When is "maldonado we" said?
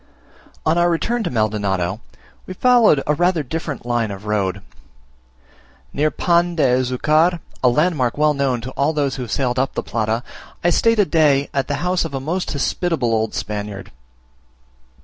1.29-2.55